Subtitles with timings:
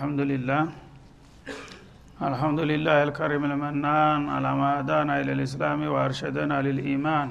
[0.00, 0.62] الحمد لله
[2.30, 7.28] الحمد لله الكريم المنان على ما هدانا إلى الإسلام وأرشدنا للإيمان.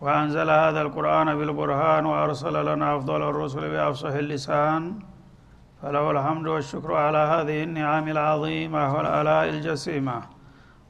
[0.00, 4.82] وأنزل هذا القرآن بالبرهان وأرسل لنا أفضل الرسل بأفصح اللسان.
[5.82, 10.18] فله الحمد والشكر على هذه النعم العظيمة والآلاء الجسيمة.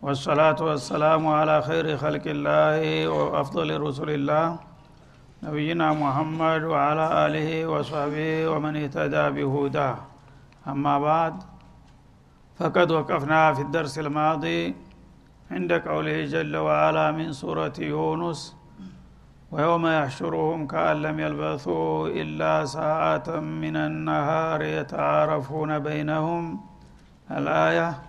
[0.03, 4.59] والصلاة والسلام على خير خلق الله وأفضل رسل الله.
[5.43, 10.14] نبينا محمد وعلى آله وصحبه ومن اهتدى بهداه.
[10.69, 11.35] أما بعد
[12.59, 14.75] فقد وقفنا في الدرس الماضي
[15.51, 18.57] عند قوله جل وعلا من سورة يونس
[19.53, 26.61] ويوم يحشرهم كأن لم يلبثوا إلا ساعة من النهار يتعارفون بينهم
[27.31, 28.03] الآية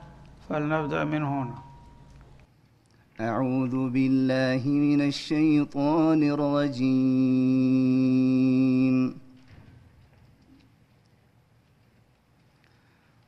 [0.50, 1.56] فلنبدأ من هنا.
[3.20, 6.86] أعوذ بالله من الشيطان الرجيم.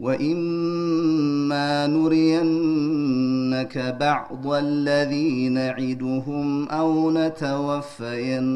[0.00, 8.48] واما نرينك بعض الذي نعدهم أو نتوفينك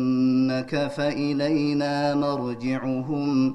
[0.97, 3.55] فالينا مرجعهم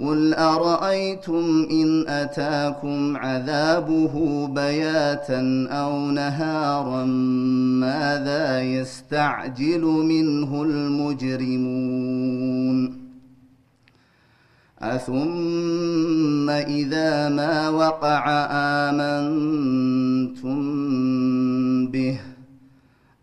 [0.00, 7.04] قل ارايتم ان اتاكم عذابه بياتا أو نهارا
[7.84, 11.92] ماذا يستعجل منه المجرمون
[14.82, 18.24] اثم اذا ما وقع
[18.90, 20.62] امنتم
[21.86, 22.31] به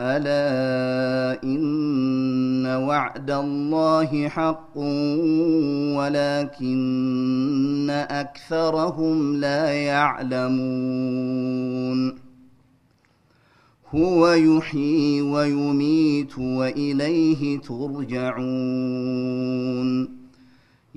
[0.00, 4.76] ألا إن وعد الله حق
[5.96, 10.68] ولكن أكثرهم لا يعلمون.
[13.94, 18.48] هو يحيي ويميت وإليه ترجعون.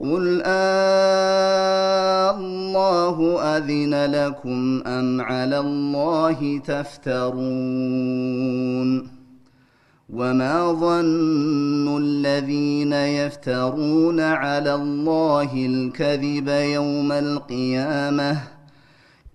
[0.00, 0.42] قل
[2.40, 7.40] الله أذن لكم أم على الله تفترون
[10.10, 18.59] وما ظن الذين يفترون على الله الكذب يوم القيامة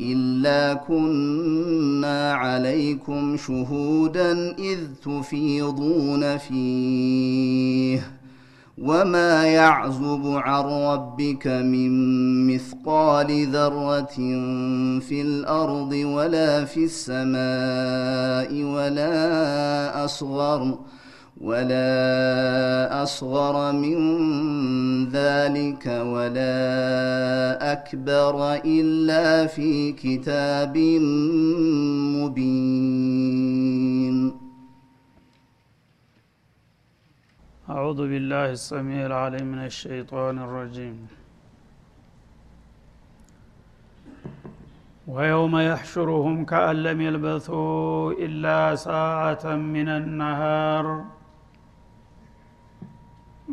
[0.00, 8.16] إلا كنا عليكم شهودا إذ تفيضون فيه.
[8.78, 11.90] وما يعزب عن ربك من
[12.54, 14.16] مثقال ذرة
[15.00, 20.78] في الأرض ولا في السماء ولا أصغر
[21.40, 23.98] ولا أصغر من
[25.08, 30.76] ذلك ولا أكبر إلا في كتاب
[32.16, 34.32] مبين.
[37.70, 41.06] أعوذ بالله السميع العليم من الشيطان الرجيم.
[45.08, 51.04] ويوم يحشرهم كأن لم يلبثوا إلا ساعة من النهار.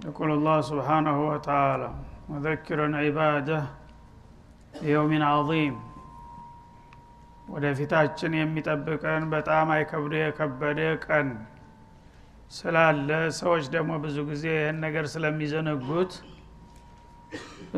[0.05, 1.91] يقول الله سبحانه وتعالى
[2.31, 3.61] مذكرا عباده
[4.83, 5.75] بيوم عظيم
[7.49, 11.29] ወደፊታችን የሚጠብቀን በጣም አይከብዶ የከበደ ቀን
[12.51, 16.13] ስላለ ሰዎች ደግሞ ብዙ ጊዜ ይህን ነገር ስለሚዘነጉት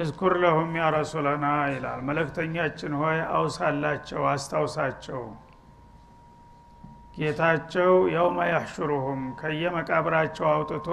[0.02, 1.44] እዝኩር ለሁም ያ ረሱለና
[1.74, 5.22] ይላል መለክተኛችን ሆይ አውሳላቸው አስታውሳቸው
[7.16, 10.88] ጌታቸው የውመ ያሕሹሩሁም ከየመቃብራቸው አውጥቶ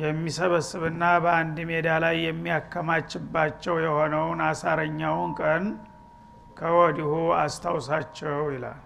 [0.00, 5.64] የሚሰበስብና በአንድ ሜዳ ላይ የሚያከማችባቸው የሆነውን አሳረኛውን ቀን
[6.56, 8.80] ከወዲሁ አስታውሳቸው ይላል።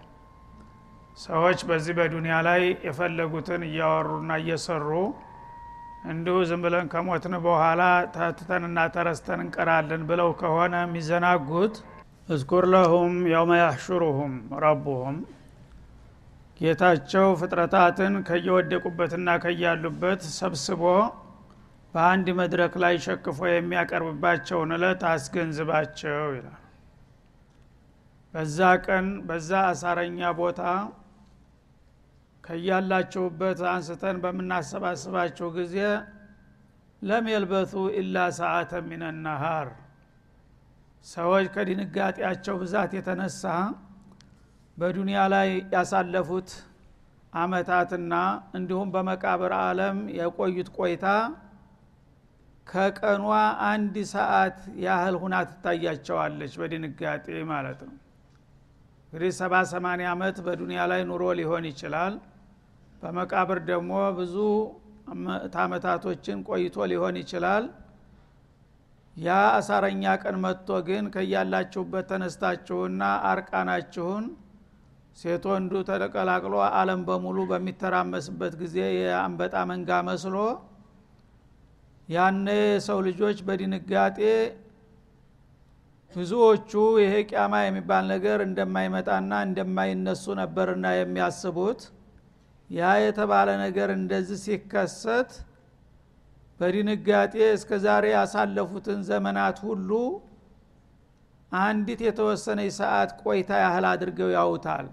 [1.18, 4.88] ሰዎች በዚህ በዱንያ ላይ የፈለጉትን እያወሩና እየሰሩ
[6.06, 7.82] እንዲሁ ዝም ብለን ከሞትን በኋላ
[8.14, 11.76] ተትተንና ተረስተን እንቀራለን ብለው ከሆነ የሚዘናጉት
[12.28, 15.16] እዝኩር ለሁም የውመ ያሕሹሩሁም ረቡሁም
[16.60, 20.82] ጌታቸው ፍጥረታትን ከየወደቁበትና ከያሉበት ሰብስቦ
[21.94, 26.60] በአንድ መድረክ ላይ ሸክፎ የሚያቀርብባቸውን እለት አስገንዝባቸው ይላል።
[28.34, 30.60] በዛ ቀን በዛ አሳረኛ ቦታ
[32.44, 35.76] ከያላችሁበት አንስተን በምናሰባስባቸው ጊዜ
[37.02, 39.68] ለም የልበቱ ኢላ ሰዓተ ሚነ ነሃር
[41.06, 43.42] ሰዎች ከድንጋጤያቸው ብዛት የተነሳ
[44.76, 46.48] በዱንያ ላይ ያሳለፉት
[47.32, 48.14] አመታትና
[48.58, 51.06] እንዲሁም በመቃብር አለም የቆዩት ቆይታ
[52.66, 53.24] ከቀኗ
[53.68, 57.94] አንድ ሰዓት ያህል ሁና ትታያቸዋለች በድንጋጤ ማለት ነው።
[59.06, 62.14] እንግዲህ ሰባ ሰማኒያ ዓመት በዱንያ ላይ ኑሮ ሊሆን ይችላል።
[63.02, 64.36] በመቃብር ደግሞ ብዙ
[65.54, 67.64] ታመታቶችን ቆይቶ ሊሆን ይችላል።
[69.16, 69.28] ያ
[69.58, 74.24] አሳረኛ ቀን መጥቶ ግን ከያላችሁበት ተነስታችሁና አርቃናችሁን
[75.16, 80.36] ሴት ወንዱ ተቀላቅሎ አለም በሙሉ በሚተራመስበት ጊዜ የአንበጣ መንጋ መስሎ
[82.08, 84.18] ያነ የሰው ልጆች በድንጋጤ
[86.14, 91.80] ብዙዎቹ ይሄ ቂያማ የሚባል ነገር እንደማይመጣና እንደማይነሱ ነበርና የሚያስቡት
[92.70, 95.32] ያ የተባለ ነገር እንደዚህ ሲከሰት
[96.60, 99.90] በድንጋጤ እስከ ዛሬ ያሳለፉትን ዘመናት ሁሉ
[101.52, 104.86] አንዲት የተወሰነ ሰዓት ቆይታ ያህል አድርገው ያውታል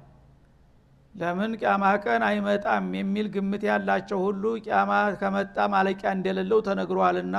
[1.15, 4.91] ለምን ቂያማ ቀን አይመጣም የሚል ግምት ያላቸው ሁሉ ቂያማ
[5.21, 7.37] ከመጣ ማለቂያ እንደሌለው ተነግሯልና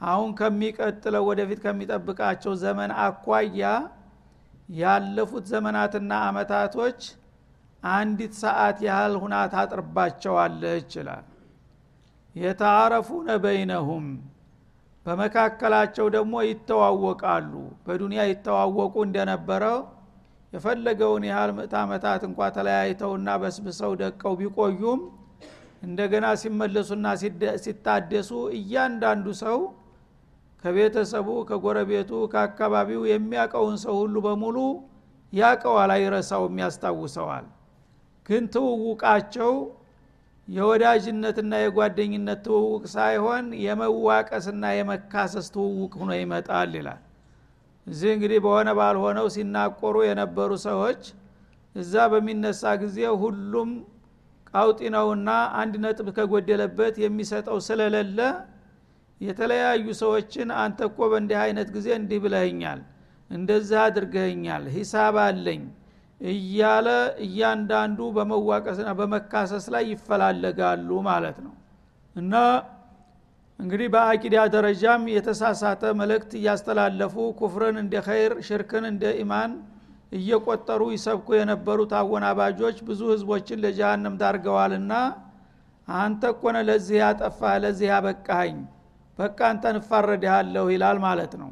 [0.00, 3.62] አሁን ከሚቀጥለው ወደፊት ከሚጠብቃቸው ዘመን አኳያ
[4.78, 7.00] ያለፉት ዘመናትና አመታቶች
[7.82, 11.26] አንዲት ሰዓት ያህል ሁና ታጥርባቸዋለህ ይችላል
[12.36, 14.06] የተአረፉነ በይነሁም
[15.06, 17.52] በመካከላቸው ደግሞ ይተዋወቃሉ።
[17.84, 19.78] በዱንያ ይተዋወቁ እንደነበረው
[20.52, 25.00] የፈለገውን ያህል ምዕት ዓመታት እንኳ ተለያይተውና በስብሰው ደቀው ቢቆዩም
[25.82, 27.06] እንደገና ሲመለሱና
[27.64, 29.58] ሲታደሱ እያንዳንዱ ሰው
[30.64, 34.56] ከቤተሰቡ ከጎረቤቱ ከአካባቢው የሚያቀውን ሰው ሁሉ በሙሉ
[35.32, 37.46] ያቀዋል አይረሳውም ያስታውሰዋል።
[38.26, 39.52] ግን ትውውቃቸው
[40.48, 47.00] የወዳጅነትና የጓደኝነት ትውውቅ ሳይሆን የመዋቀስና የመካሰስ ትውውቅ ሁኖ ይመጣል ይላል
[47.88, 51.02] እዚህ እንግዲህ በሆነ ባልሆነው ሲናቆሩ የነበሩ ሰዎች
[51.74, 53.70] እዛ በሚነሳ ጊዜ ሁሉም
[54.50, 55.30] ቃውጢ ነውና
[55.60, 58.20] አንድ ነጥብ ከጎደለበት የሚሰጠው ስለሌለ
[59.20, 62.80] የተለያዩ ሰዎችን አንተ እኮ በእንዲህ አይነት ጊዜ እንዲህ ብለህኛል
[63.30, 65.62] እንደዚህ አድርገህኛል ሂሳብ አለኝ
[66.20, 66.88] እያለ
[67.24, 71.54] እያንዳንዱ በመዋቀስና በመካሰስ ላይ ይፈላለጋሉ ማለት ነው።
[72.16, 72.34] እና
[73.58, 79.52] እንግዲህ በአቂዳ ደረጃም የተሳሳተ መልእክት እያስተላለፉ ኩፍርን እንደ ኸይር ሽርክን እንደ ኢማን
[80.12, 84.92] እየቆጠሩ ይሰብኩ የነበሩት አወናባጆች ብዙ ህዝቦችን ለጀሃነም ዳርገዋልና
[85.88, 88.56] አንተ ኮነ ለዚህ ያጠፋ ለዚህ ያበቃኸኝ።
[89.18, 91.50] በቃ አንተን እፋረድሃለሁ ይላል ማለት ነው።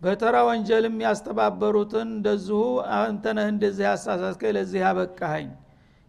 [0.00, 2.60] በተራ ወንጀልም ያስተባበሩትን እንደዚሁ
[2.98, 5.48] አንተነህ እንደዚህ ያሳሳትከኝ ለዚህ ያበቃኸኝ።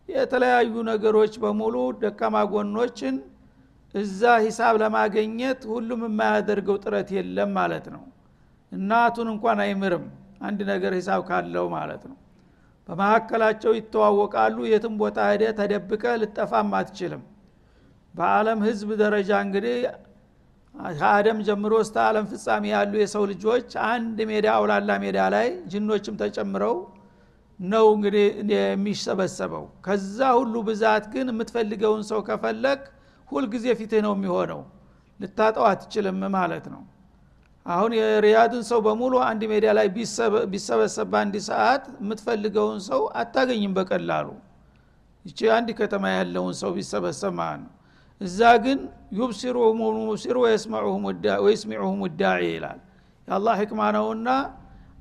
[0.09, 3.15] የተለያዩ ነገሮች በሙሉ ደካማ ጎኖችን
[3.95, 8.03] እዛ ሂሳብ ለማገኘት ሁሉም የማያደርገው ጥረት የለም ማለት ነው።
[8.71, 10.05] እናቱን እንኳን አይምርም
[10.41, 12.17] አንድ ነገር ሂሳብ ካለው ማለት ነው።
[12.87, 17.23] በመካከላቸው ይተዋወቃሉ የትም ቦታ ሄደ ተደብቀ ልጠፋም አትችልም።
[18.13, 19.77] በአለም ህዝብ ደረጃ እንግዲህ
[20.95, 26.75] ከአደም ጀምሮ እስተ አለም ፍጻሜ ያሉ የሰው ልጆች አንድ ሜዳ አውላላ ሜዳ ላይ ጅኖችም ተጨምረው
[27.59, 32.81] ነው እንግዲህ የሚሰበሰበው። ከዛ ሁሉ ብዛት ግን የምትፈልገውን ሰው ከፈለግ
[33.29, 34.61] ሁልጊዜ ፊትህ ነው የሚሆነው።
[35.19, 36.81] ልታጠው አትችልም ማለት ነው።
[37.65, 39.87] አሁን የሪያድን ሰው በሙሉ አንድ ሜዳ ላይ
[40.51, 44.27] ቢሰበሰብ በአንድ ሰዓት የምትፈልገውን ሰው አታገኝም በቀላሉ።
[45.25, 47.71] ይቺ አንድ ከተማ ያለውን ሰው ቢሰበሰብ ማለት ነው።
[48.21, 48.79] እዛ ግን
[49.17, 50.35] ዩብሲሩሁም ሙብሲሩ
[51.45, 52.79] ወይስሚዑሁም ዳዒ ይላል።
[53.27, 54.29] የአላህ ህክማ ነውና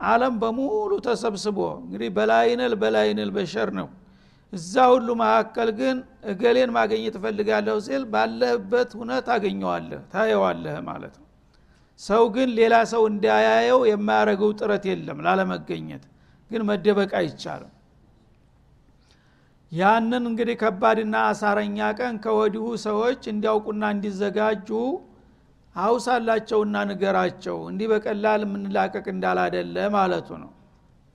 [0.05, 3.89] አለም በሙሉ ተሰብስቦ እንግዲህ በላይነል በላይነል በሸር ነው
[4.55, 5.97] እዛ ሁሉ መካከል ግን
[6.31, 11.29] እገሌን ማገኘት እፈልጋለሁ ሲል ባለህበት ሁነ ታገኘዋለህ ታየዋለህ ማለት ነው።
[12.01, 16.05] ሰው ግን ሌላ ሰው እንዳያየው የማያረገው ጥረት የለም ላለመገኘት
[16.51, 17.73] ግን መደበቅ አይቻልም።
[19.73, 24.69] ያንን እንግዲህ ከባድና አሳረኛ ቀን ከወዲሁ ሰዎች እንዲያውቁና እንዲዘጋጁ
[25.77, 30.51] አውሳላቸውና ንገራቸው። እንዲህ በቀላል የምንላቀቅ እንዳላደለ ማለቱ ነው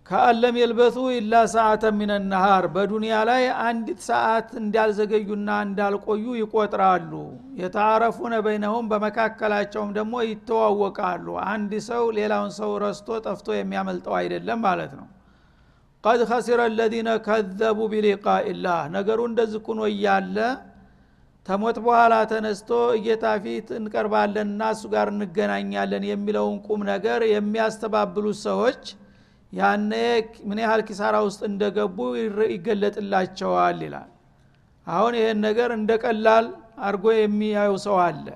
[0.09, 7.11] ከአለም የልበቱ ኢላ ሰዓተ ሚነናሃር በዱንያ ላይ አንዲት ሰዓት እንዳልዘገዩና እንዳልቆዩ ይቆጥራሉ።
[7.59, 15.07] የተአረፉነ በይነሁም በመካከላቸውም ደግሞ ይተዋወቃሉ። አንድ ሰው ሌላውን ሰው ረስቶ ጠፍቶ የሚያመልጠው አይደለም ማለት ነው።
[16.03, 20.37] ቀድ ከሲረ ለዚነ ከዘቡ ቢሊቃኢላህ ነገሩ እንደዚህ ኩኖ እያለ
[21.47, 28.81] ተሞት በኋላ ተነስቶ እጌታ ፊት እንቀርባለን እና እሱ ጋር እንገናኛለን የሚለውን ቁም ነገር የሚያስተባብሉት ሰዎች
[29.53, 29.91] ያነ
[30.49, 31.97] ምን ያህል ኪሳራ ውስጥ እንደገቡ
[32.53, 34.09] ይገለጥላቸዋል ይላል።
[34.87, 36.45] አሁን ይህን ነገር እንደ ቀላል
[36.81, 38.27] አድርጎ የሚያዩ ሰው አለ።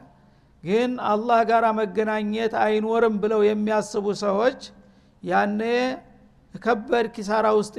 [0.63, 4.59] ግን አላህ ጋር መገናኘት አይኖርም ብለው የሚያስቡ ሰዎች
[5.23, 5.61] ያኔ
[6.55, 7.75] ከበድ ኪሳራ ውስጥ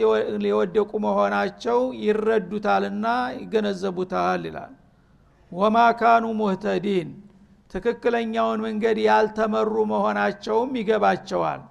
[0.47, 3.07] የወደቁ መሆናቸው ይረዱታልና
[3.41, 4.73] ይገነዘቡታል ይላል።
[5.53, 7.11] ወማ ካኑ ሙህተዲን
[7.75, 11.63] ትክክለኛውን መንገድ ያልተመሩ መሆናቸውም ይገባቸዋል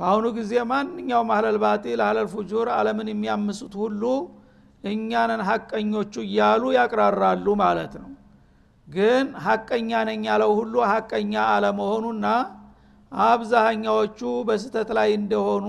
[0.00, 4.02] በአሁኑ ጊዜ ማንኛውም አህለል ባጢል አህለል ፉጁር አለምን የሚያምሱት ሁሉ
[4.84, 8.10] እኛንን ሀቀኞቹ እያሉ ያቅራራሉ ማለት ነው።
[8.88, 12.26] ግን ሀቀኛ ነኝ ያለው ሁሉ ሀቀኛ አለመሆኑና
[13.12, 15.66] አብዛኛዎቹ በስተት ላይ እንደሆኑ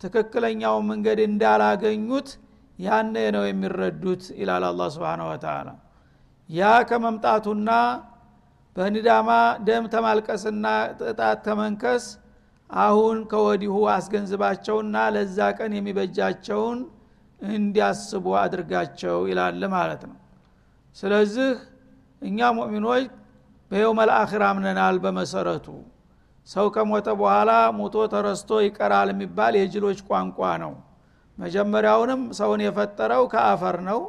[0.00, 2.28] ትክክለኛው መንገድ እንዳላገኙት
[2.78, 5.68] ያነ ነው የሚረዱት ይላል አላ ስብን ወተላ
[6.50, 7.70] ያ ከመምጣቱና
[8.76, 9.30] በንዳማ
[9.66, 10.66] ደም ተማልቀስና
[11.00, 12.04] ጥጣት ተመንከስ
[12.80, 16.80] አሁን ከወዲሁ አስገንዝባቸውና ለዛ ቀን የሚበጃቸውን
[17.40, 20.16] እንዲያስቡ አድርጋቸው ይላል ማለት ነው።
[20.96, 21.50] ስለዚህ
[22.22, 23.04] እኛ ሙእሚኖች
[23.70, 25.66] በየው መልአክር አምነናል በመሰረቱ።
[26.48, 30.72] ሰው ከሞተ በኋላ ሙቶ ተረስቶ ይቀራል የሚባል የጅሎች ቋንቋ ነው።
[31.38, 34.00] መጀመሪያውንም ሰውን የፈጠረው ከአፈር ነው።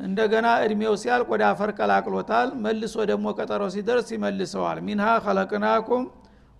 [0.00, 6.02] እንደገና እድሜው ሲያልቅ ወደ አፈር ቀላቅሎታል። መልሶ ደግሞ ቀጠሮ ሲደርስ ይመልሰዋል። ሚንሃ ከለቅናኩም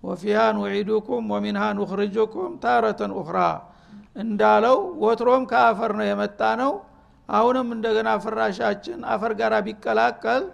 [0.03, 3.39] ወፊሃ ኑዒዱኩም ወሚንሃ ኑኽርጁኩም ታረተን ኡኽራ።
[4.17, 6.73] እንዳለው ወትሮም ከአፈር ነው የመጣ ነው
[7.29, 10.45] አሁንም እንደገና ፍራሻችን አፈር ጋር ቢቀላቀል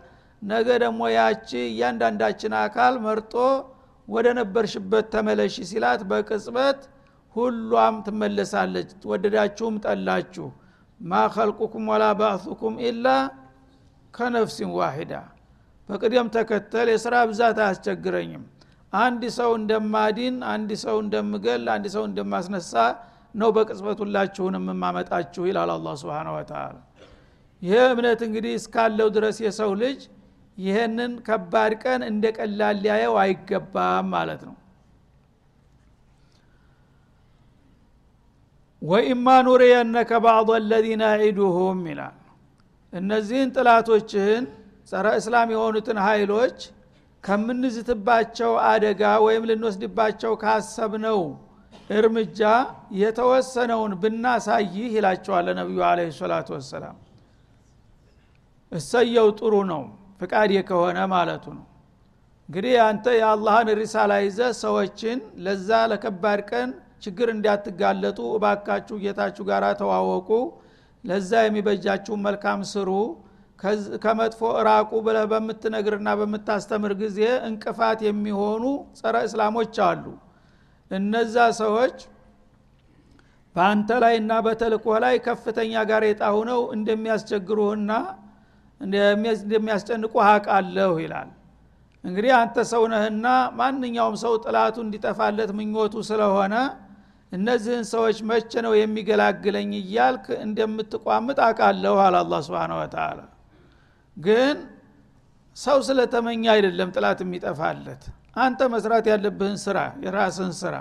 [0.43, 3.35] ነገ ደግሞ ያቺ እያንዳንዳችን አካል መርጦ
[4.09, 6.81] ወደ ነበርሽበት ተመለሽ ሲላት በቅጽበት
[7.37, 10.47] ሁሏም ትመለሳለች። ወደዳችሁም ጠላችሁ።
[11.01, 13.07] ማ ከልቁኩም ወላ ባእሱኩም ኢላ
[14.15, 15.13] ከነፍሲን ዋሂዳ።
[15.89, 18.43] በቅደም ተከተል የስራ ብዛት አያስቸግረኝም
[18.93, 22.73] አንድ ሰው እንደማዲን አንድ ሰው እንደምገል አንድ ሰው እንደማስነሳ
[23.35, 26.75] ነው በቅጽበት ሁላችሁን የምማመጣችሁ ይላል አላ ስብን ወተላ
[27.63, 30.01] ይህ እምነት እንግዲህ እስካለው ድረስ የሰው ልጅ
[30.59, 34.57] ይህንን ከባድ ቀን እንደ ቀላል ሊያየው አይገባም ማለት ነው።
[38.83, 42.17] ወኢማ ኑሪየነከ ባዕض አለዚነ ዒዱሁም ይላል።
[42.93, 44.45] እነዚህን ጥላቶችህን
[44.91, 46.59] ጸረ እስላም የሆኑትን ኃይሎች
[47.25, 51.21] ከምንዝትባቸው አደጋ ወይም ልንወስድባቸው ካሰብነው
[51.91, 52.41] እርምጃ
[52.99, 56.97] የተወሰነውን ብናሳይህ ይላቸዋለ ነቢዩ አለ ሰላቱ ወሰላም።
[58.73, 59.83] እሰየው ጥሩ ነው
[60.21, 61.67] ፍቃድ ከሆነ ማለቱ ነው።
[62.49, 66.71] እንግዲህ አንተ የአላህን ሪሳላ ይዘ ሰዎችን ለዛ ለከባድ ቀን
[67.05, 70.29] ችግር እንዲያትጋለጡ እባካችሁ ጌታችሁ ጋር ተዋወቁ።
[71.05, 72.91] ለዛ የሚበጃችሁ መልካም ስሩ
[74.05, 78.65] ከመጥፎ እራቁ ብለህ በምትነግርና በምታስተምር ጊዜ እንቅፋት የሚሆኑ
[78.99, 80.05] ጸረ እስላሞች አሉ።
[80.91, 81.99] እነዛ ሰዎች
[83.57, 87.91] በአንተ ላይ እና በተልኮ ላይ ከፍተኛ ጋሬጣ ሁነው እንደሚያስቸግሩህና
[88.81, 91.31] እንደሚያስጨንቁ አቃለሁ ይላል።
[92.05, 93.27] እንግዲህ አንተ ሰው ነህና
[93.59, 96.55] ማንኛውም ሰው ጥላቱ እንዲጠፋለት ምኞቱ ስለሆነ
[97.33, 103.21] እነዚህን ሰዎች መቼ ነው የሚገላግለኝ እያልክ እንደምትቋምጥ አቃለሁ አለ አላ ስብን ወተላ
[104.17, 104.57] ግን
[105.57, 108.03] ሰው ስለተመኘ አይደለም ጥላት የሚጠፋለት።
[108.37, 110.77] አንተ መስራት ያለብህን ስራ የራስህን ስራ።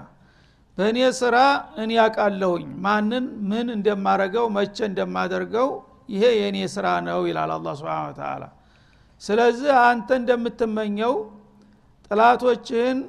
[0.77, 1.37] በእኔ ስራ
[1.83, 5.69] እኔ ያቃለሁኝ ማንን ምን እንደማረገው መቼ እንደማደርገው
[6.09, 8.43] ይሄ የእኔ ስራ ነው ይላል አላ ስብን ተላ
[9.21, 11.13] ስለዚህ አንተ እንደምትመኘው
[12.11, 12.99] ጥላቶችህን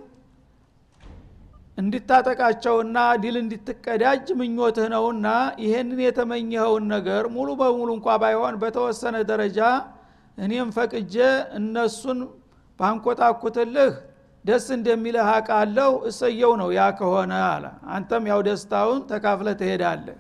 [1.79, 5.29] እንድታጠቃቸውና ድል እንድትቀዳጅ ምኞትህ ነውና
[5.65, 9.61] ይህንን የተመኘኸውን ነገር ሙሉ በሙሉ እንኳ ባይሆን በተወሰነ ደረጃ
[10.39, 11.15] እኔም ፈቅጄ
[11.59, 12.21] እነሱን
[12.81, 13.93] ባንኮታኩትልህ
[14.45, 17.65] ደስ እንደሚልህ አቃለሁ እሰየው ነው ያ ከሆነ አለ።
[17.95, 20.17] አንተም ያው ደስታውን ተካፍለ ትሄዳለህ።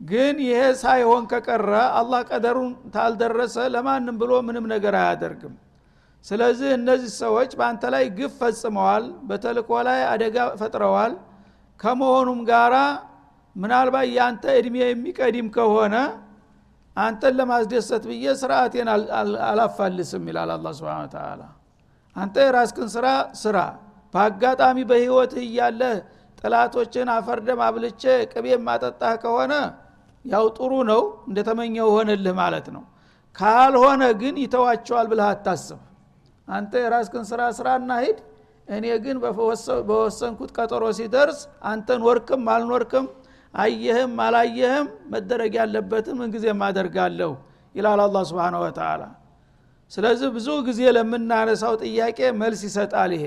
[0.00, 5.54] ግን ይሄ ሳይሆን ከቀረ አላህ ቀደሩን ታልደረሰ ለማንም ብሎ ምንም ነገር አያደርግም።
[6.24, 11.14] ስለዚህ እነዚህ ሰዎች በአንተ ላይ ግፍ ፈጽመዋል በተልኮ ላይ አደጋ ፈጥረዋል።
[11.80, 12.74] ከመሆኑም ጋራ
[13.56, 15.94] ምናልባት የአንተ እድሜ የሚቀዲም ከሆነ
[16.96, 18.88] አንተን ለማስደሰት ብዬ ስርአቴን
[19.48, 21.42] አላፋልስም ይላል አላ ስብን ተላ
[22.16, 23.06] አንተ የራስክን ስራ
[23.40, 23.56] ስራ።
[24.14, 25.94] በአጋጣሚ በህይወትህ እያለህ
[26.38, 28.02] ጥላቶችን አፈርደም አብልቼ
[28.32, 29.52] ቅቤ ማጠጣህ ከሆነ
[30.24, 32.84] ያው ጥሩ ነው እንደተመኘው ሆነልህ ማለት ነው።
[33.36, 35.80] ካልሆነ ግን ይተዋቸዋል ብለህ አታስብ።
[36.48, 38.18] አንተ የራስክን ስራ ስራና ሂድ።
[38.68, 39.16] እኔ ግን
[39.88, 43.06] በወሰንኩት ቀጠሮ ሲደርስ አንተን ወርክም አልኖርክም
[43.54, 47.32] አየህም አላየህም መደረግ ያለበትን ምንጊዜም አደርጋለሁ
[47.74, 49.02] ይላል አላ ስብን ወተላ
[49.92, 53.26] ስለዚህ ብዙ ጊዜ ለምናነሳው ጥያቄ መልስ ይሰጣል ይሄ።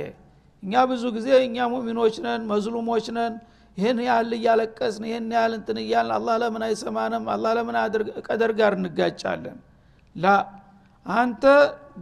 [0.64, 3.34] እኛ ብዙ ጊዜ እኛ ሙሚኖች ነን መዝሉሞች ነን
[3.78, 7.26] ይህን ያህል እያለቀስን ይህን ያህል እንትን እያልን አላህ ለምን አይሰማንም?
[7.34, 7.76] አላህ ለምን
[8.28, 9.58] ቀደር ጋር እንጋጫለን?
[10.16, 10.28] ላ
[11.06, 11.44] አንተ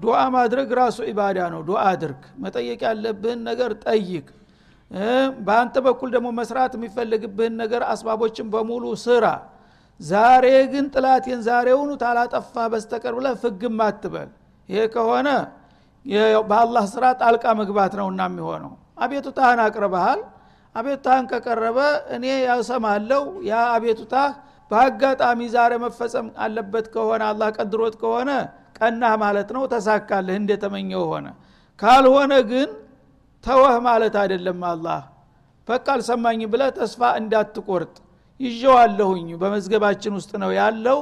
[0.04, 4.26] ዱዓ ማድረግ ራሱ ኢባዳ ነው። ዱዓ አድርግ። መጠየቅ ያለብህን ነገር ጠይቅ
[5.46, 9.26] በአንተ በኩል ደግሞ መስራት የሚፈልግብህን ነገር አስባቦችን በሙሉ ስራ።
[10.00, 14.30] ዛሬ ግን ጥላቴን ዛሬውኑ ታላጠፋ በስተቀር ብለ ፍግም አትበል።
[14.70, 15.28] ይሄ ከሆነ
[16.50, 20.20] በአላህ ስራ ጣልቃ መግባት ነውና የሚሆነው። አቤቱታህን አቅርበሃል።
[20.76, 21.80] አቤቱታህን ከቀረበ
[22.16, 24.32] እኔ ያሰማለው ያ አቤቱታህ
[24.72, 28.30] በአጋጣሚ ዛሬ መፈጸም አለበት ከሆነ አላህ ቀድሮት ከሆነ
[28.80, 31.28] ቀናህ ማለት ነው ተሳካልህ እንደተመኘው ሆነ።
[31.80, 32.70] ካልሆነ ግን
[33.46, 35.02] ተወህ ማለት አይደለም አላህ።
[35.68, 37.96] በቃ አልሰማኝ ብለ ተስፋ እንዳትቆርጥ።
[38.40, 41.00] ይዤዋለሁኝ። በመዝገባችን ውስጥ ነው ያለው።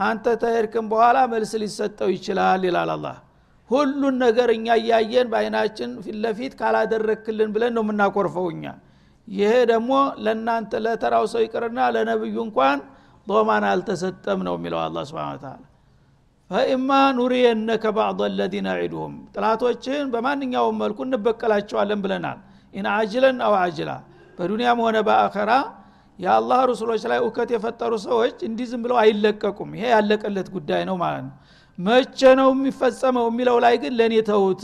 [0.00, 3.16] አንተ ተሄድክም በኋላ መልስ ሊሰጠው ይችላል ይላል አላህ።
[3.70, 8.64] ሁሉን ነገር እኛ እያየን በአይናችን ፊትለፊት ካላደረክልን ብለን ነው የምናኮርፈው እኛ።
[9.28, 9.90] ይሄ ደግሞ
[10.24, 12.78] ለእናንተ ለተራው ሰው ይቅርና ለነብዩ እንኳን
[13.26, 15.62] ضمان አልተሰጠም ነው የሚለው الله سبحانه وتعالى
[16.50, 22.38] فإما نرينك بعض الذي نعدهم ጥላቶችን በማንኛውም መልኩ እንበቀላቸዋለን ብለናል።
[22.74, 23.90] إن عاجلا أو آجلا።
[24.38, 25.50] በዱንያም ሆነ በአኸራ
[26.18, 31.22] የአላህ ሩሱሎች ላይ እውከት የፈጠሩ ሰዎች እንዲህ ዝም ብለው አይለቀቁም። ይሄ ያለቀለት ጉዳይ ነው ማለት
[31.26, 31.34] ነው።
[31.78, 34.62] መቼ ነው የሚፈጸመው የሚለው ላይ ግን ለእኔ ተውት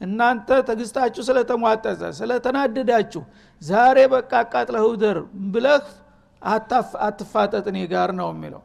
[0.00, 3.22] እናንተ ትግስታችሁ ስለተሟጠዘ ስለተናደዳችሁ
[3.62, 5.18] ዛሬ በቃ አቃጥለህ ውደር
[5.54, 5.86] ብለህ
[7.06, 8.62] አትፋጠጥ ጋር ነው የሚለው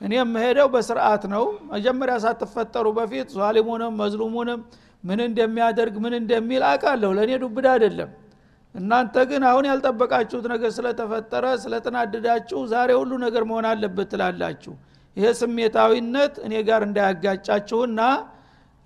[0.00, 4.60] እኔ የምሄደው በስርዓት ነው። መጀመሪያ ሳትፈጠሩ በፊት ዛሊሙንም መዝሉሙንም
[5.04, 8.10] ምን እንደሚያደርግ ምን እንደሚል አቃለሁ ለእኔ ዱብዳ አይደለም።
[8.74, 14.72] እናንተ ግን አሁን ያልጠበቃችሁት ነገር ስለተፈጠረ ስለተናደዳችሁ ዛሬ ሁሉ ነገር መሆን አለበት ትላላችሁ።
[15.16, 18.00] ይሄ ስሜታዊነት እኔ ጋር እንዳያጋጫችሁና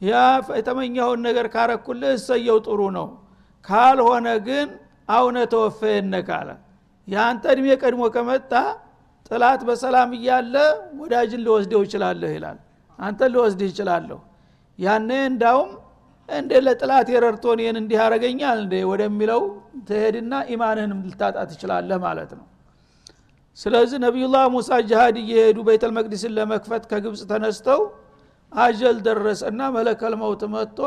[0.00, 0.20] ያ
[0.58, 3.08] የተመኘኸውን ነገር ካረኩልህ እሰየው ጥሩ ነው።
[3.64, 4.68] ካልሆነ ግን
[5.08, 6.48] አውነ ተወፈየነክ አለ
[7.08, 8.52] የአንተ እድሜ ቀድሞ ከመጣ
[9.32, 10.54] ጥላት በሰላም እያለ
[11.00, 12.58] ወዳጅን ልወስደው ይችላለሁ ይላል።
[12.98, 14.18] አንተ ልወስድህ ይችላለሁ
[14.78, 15.70] ያነ እንዳውም
[16.28, 19.42] እንደ ለጥላት የረርቶን ይህን እንዲህ ያረገኛል እንደ ወደሚለው
[19.88, 22.44] ትሄድና ኢማንህንም ልታጣ ትችላለህ ማለት ነው።
[23.58, 27.80] ስለዚህ ነቢዩላህ ሙሳ ጅሃድ እየሄዱ ቤተል መቅዲስን ለመክፈት ከግብፅ ተነስተው
[28.52, 30.78] أجل ደረሰና ملك الموت መጥቶ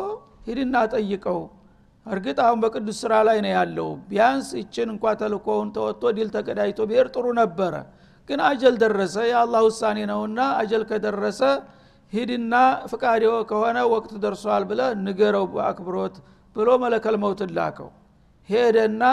[0.48, 1.40] ሂድና ጠይቀው።
[2.06, 7.08] እርግጥ አሁን በቅዱስ ስራ ላይ ነው ያለው። ቢያንስ ይችን እንኳ ተልኮውን ተወጥቶ ድል ተቀዳጅቶ ቢሄድ
[7.16, 7.74] ጥሩ ነበረ
[8.30, 11.42] ግን أجل ደረሰ። የአላህ ውሳኔ ነውና أجل ከደረሰ
[12.14, 12.54] ሂድና
[12.92, 16.16] ፍቃድ ከሆነ ወቅት ደርሷል ብለህ ንገረው በአክብሮት
[16.56, 17.90] ብሎ ملك الموت ን ላከው።
[18.50, 19.04] ሄደና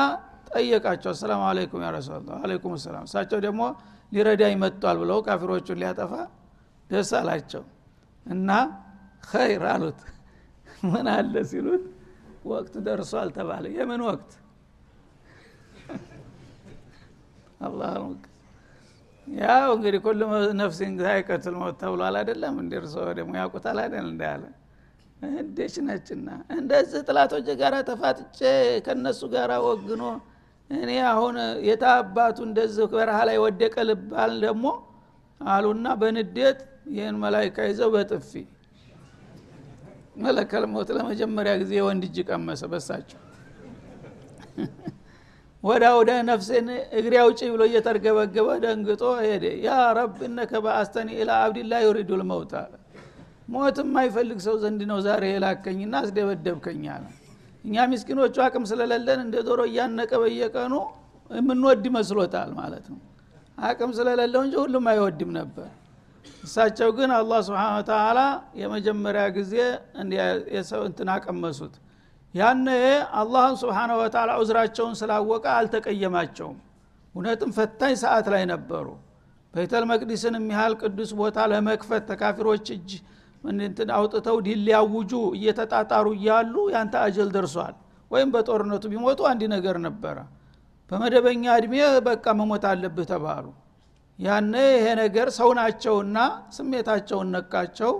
[0.51, 3.62] ጠየቃቸው። السلام عليكم يا رسول الله عليكم سلام። እሳቸው ደግሞ
[4.12, 6.12] ሊረዳኝ መጥቷል ብለው ካፊሮቹን ሊያጠፋ
[6.90, 7.62] ደስ አላቸው።
[8.27, 8.51] እና
[9.31, 10.01] ኸይር አሉት።
[10.92, 11.35] ምን አለ?
[11.51, 11.85] ሲሉት
[12.46, 14.31] ወቅት ደርሷል ተባለ። የምን ወቅት?
[17.66, 17.90] አላህ
[19.26, 20.20] ያው እንግዲህ ኩሉ
[20.61, 22.54] ነፍሲን ዛይቀቱል መውት ተብሏል አይደለም?
[22.62, 22.72] እንደ
[23.12, 24.42] ደግሞ ያውቁታል አይደል እንዳለ
[25.40, 28.40] እንዴች ነችና። እንደዚህ ጥላቶች ጋር ተፋጥጬ
[28.87, 30.02] ከነሱ ጋር ወግኖ
[30.70, 31.37] እኔ አሁን
[31.68, 34.66] የታባቱ እንደዚህ በረሃ ላይ ወደቀ ልባል ደግሞ
[35.40, 36.61] አሉና በንዴት
[36.94, 38.32] ይህን መላይካ ይዘው በጥፊ
[40.22, 43.20] መለከል ሞት ለመጀመሪያ ጊዜ ወንድ እጅ ቀመሰ በሳቸው
[45.62, 51.72] ወዳ ወደ ነፍሴን እግሬ አውጪ ብሎ እየተርገበገበ ደንግጦ ሄደ። ያ ረብ እነከ በአስተኒ ኢላ አብድላ
[51.85, 52.53] ዩሪዱ ልመውት
[53.53, 57.05] ሞት የማይፈልግ ሰው ዘንድ ነው ዛሬ የላከኝና አስደበደብከኝ አለ።
[57.64, 60.75] እኛ ምስኪኖቹ አቅም ስለሌለን እንደ ዶሮ እያነቀ በየቀኑ
[61.31, 63.01] የምንወድ መስሎታል ማለት ነው።
[63.62, 65.68] አቅም ስለሌለው እንጂ ሁሉም አይወድም ነበር።
[66.44, 68.20] እሳቸው ግን አላህ ስብን ተላ
[68.61, 69.55] የመጀመሪያ ጊዜ
[70.57, 71.75] የሰው እንትን አቀመሱት
[72.35, 72.66] ያነ
[73.21, 76.59] አላህን ስብሓነ ወተላ ዑዝራቸውን ስላወቀ አልተቀየማቸውም።
[77.14, 78.87] እውነትም ፈታኝ ሰዓት ላይ ነበሩ።
[79.55, 82.90] ቤተል መቅዲስን የሚያህል ቅዱስ ቦታ ለመክፈት ተካፊሮች እጅ
[83.61, 87.75] እንትን አውጥተው ሊያውጁ እየተጣጣሩ እያሉ ያንተ አጀል ደርሷል።
[88.11, 90.16] ወይም በጦርነቱ ቢሞቱ አንድ ነገር ነበረ።
[90.90, 91.75] በመደበኛ እድሜ
[92.09, 93.47] በቃ መሞት አለብህ ተባሉ።
[94.18, 96.16] ያነ ይሄ ነገር ሰው ናቸውና
[96.57, 97.92] ስሜታቸውን ነቃቸው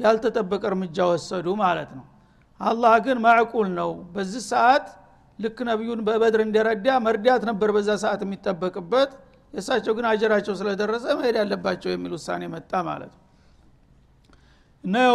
[0.00, 2.04] ያልተጠበቀ እርምጃ ወሰዱ ማለት ነው
[2.60, 4.86] አላህ ግን ማዕቁል ነው። በዚህ ሰዓት
[5.38, 9.10] ልክ ነቢዩን በበድር እንደረዳ መርዳት ነበር በዛ ሰዓት የሚጠበቅበት።
[9.54, 13.12] የእሳቸው ግን አጀራቸው ስለደረሰ መሄድ ያለባቸው የሚል ውሳኔ መጣ ማለት
[14.84, 15.14] ነው።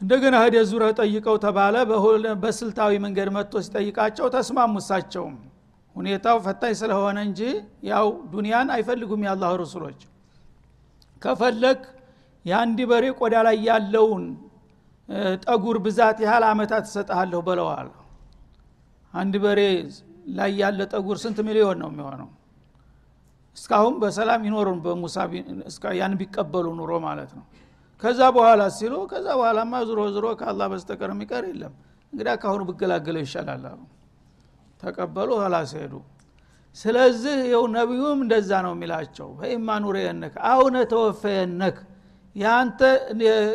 [0.00, 1.76] እንደገና ህደ ዙረ ጠይቀው ተባለ።
[2.42, 5.36] በስልታዊ መንገድ መጥቶ ሲጠይቃቸው ተስማሙ እሳቸውም።
[5.96, 7.40] ሁኔታው ፈታኝ ስለሆነ እንጂ
[7.88, 10.00] ያው ዱንያን አይፈልጉም የአላህ ረሱሎች
[11.22, 11.80] ከፈለግ
[12.44, 14.24] የአንድ በሬ ቆዳ ላይ ያለውን
[15.44, 17.88] ጠጉር ብዛት ያህል አመታት እሰጥሃለሁ በለዋል
[19.14, 19.60] አንድ በሬ
[20.36, 22.28] ላይ ያለ ጠጉር ስንት ሚሊዮን ነው የሚሆነው?
[23.56, 25.16] እስካሁን በሰላም ይኖሩን በሙሳ
[25.98, 27.44] ያን ቢቀበሉ ኑሮ ማለት ነው።
[28.02, 31.74] ከዛ በኋላ ሲሉ ከዛ በኋላማ ዝሮ ዝሮ ከአላህ በስተቀር የሚቀር የለም።
[32.12, 33.80] እንግዳ ካሁኑ ብገላገለው ይሻላል አሉ።
[34.80, 35.94] ተቀበሉ ኋላስ ሄዱ።
[36.76, 41.76] ስለዚህ ይው ነቢዩም እንደዛ ነው የሚላቸው። ፈኢማ ኑሬየነክ አውነ ተወፈየነክ
[42.36, 42.80] የአንተ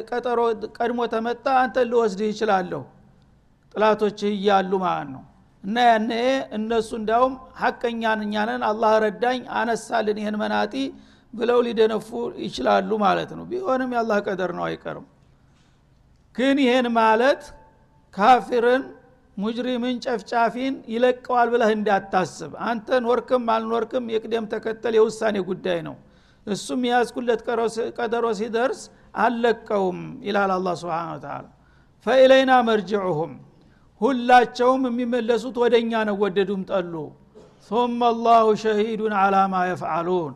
[0.09, 0.39] ቀጠሮ
[0.77, 2.81] ቀድሞ ተመጣ አንተ ልወስድህ ይችላለሁ
[3.75, 5.23] ጥላቶችህ እያሉ ማለት ነው።
[5.63, 6.11] እና ያነ
[6.57, 10.73] እነሱ እንዳውም ሀቀኛን እኛንን አላህ ረዳኝ አነሳልን ይህን መናጢ
[11.33, 12.09] ብለው ሊደነፉ
[12.43, 15.07] ይችላሉ ማለት ነው። ቢሆንም የአላህ ቀደር ነው አይቀርም።
[16.35, 17.41] ግን ይሄን ማለት
[18.13, 18.83] ካፊርን
[19.37, 25.95] ሙጅሪምን ጨፍጫፊን ይለቀዋል ብለህ እንዳታስብ። አንተ ኖርክም አልኖርክም የቅደም ተከተል የውሳኔ ጉዳይ ነው
[26.47, 27.41] እሱም የያዝኩለት
[27.97, 28.81] ቀጠሮ ሲደርስ
[29.21, 31.45] አለቀውም ይላል አላ ስብን ተላ
[32.05, 33.31] ፈኢለይና መርጅዑሁም
[34.01, 36.93] ሁላቸውም የሚመለሱት ወደ እኛ ነው ወደዱም ጠሉ።
[37.71, 40.33] ثመ አላሁ ሸሂዱን አላ ማ የፍዓሉን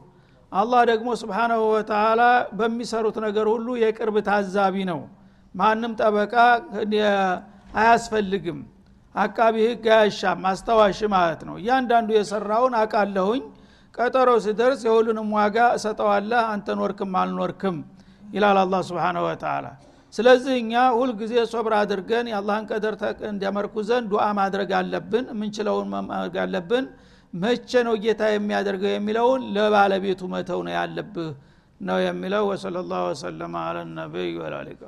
[0.52, 2.21] አላህ ደግሞ ስብሓናሁ ወተላ
[2.54, 5.00] በሚሰሩት ነገር ሁሉ የቅርብ ታዛቢ ነው።
[5.56, 6.34] ማንም ጠበቃ
[7.76, 8.60] አያስፈልግም።
[9.15, 13.41] አቃቢ ህግ አያሻም አስታዋሽ ማለት ነው። እያንዳንዱ የሰራውን አቃለሁኝ
[13.95, 17.77] ቀጠሮ ሲደርስ የሁሉንም ዋጋ እሰጠዋለህ አንተ ኖርክም አልኖርክም
[18.34, 19.65] ይላል አላ ስብን ወተላ
[20.13, 22.95] ስለዚህ እኛ ሁልጊዜ ሶብር አድርገን የአላህን ቀደር
[23.30, 26.86] እንዲያመርኩዘን ዱዓ ማድረግ አለብን የምንችለውን ማድረግ አለብን።
[27.34, 31.30] መቼ ነው ጌታ የሚያደርገው የሚለውን ለባለቤቱ መተው ነው ያለብህ
[31.82, 33.77] ነው የሚለው። ወሰለ ላሁ ወሰለማ አለ
[34.41, 34.82] ወላሊቃ